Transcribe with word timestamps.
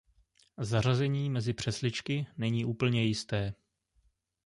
Zařazení 0.57 1.29
mezi 1.29 1.53
přesličky 1.53 2.25
není 2.37 2.65
úplně 2.65 3.03
jisté. 3.03 3.53